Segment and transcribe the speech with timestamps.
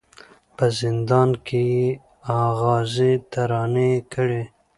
[0.55, 1.87] په زندان کي یې
[2.45, 4.41] آغازي ترانې کړې